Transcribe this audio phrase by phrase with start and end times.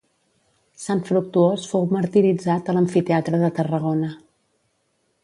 [0.83, 4.11] Sant Fructuós fou martiritzat a l'amfiteatre de Tarragona.